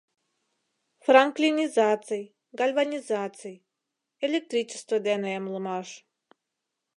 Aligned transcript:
Франклинизаций, 1.05 2.23
гальванизаций— 2.59 3.55
электричество 4.27 4.97
дене 5.07 5.29
эмлымаш. 5.39 5.89